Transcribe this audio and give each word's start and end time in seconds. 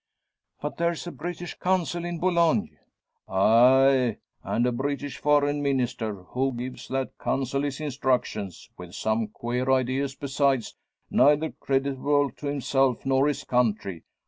"But 0.63 0.77
there's 0.77 1.05
a 1.05 1.11
British 1.11 1.53
Consul 1.59 2.05
in 2.05 2.17
Boulogne." 2.17 2.75
"Aye, 3.29 4.17
and 4.43 4.65
a 4.65 4.71
British 4.71 5.19
Foreign 5.19 5.61
Minister, 5.61 6.23
who 6.29 6.53
gives 6.53 6.87
that 6.87 7.15
Consul 7.19 7.61
his 7.61 7.79
instructions; 7.79 8.71
with 8.79 8.95
some 8.95 9.27
queer 9.27 9.69
ideas 9.71 10.15
besides, 10.15 10.75
neither 11.11 11.51
creditable 11.51 12.31
to 12.31 12.47
himself 12.47 13.05
nor 13.05 13.27
his 13.27 13.43
country. 13.43 14.03